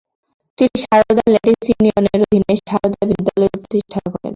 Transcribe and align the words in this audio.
তিনি 0.57 0.77
সারদা 0.83 1.23
লেডিস 1.33 1.63
ইউনিয়নের 1.69 2.19
অধীনে 2.23 2.53
সারদা 2.61 3.01
বিদ্যালয় 3.09 3.51
প্রতিষ্ঠা 3.53 3.99
করেন। 4.05 4.29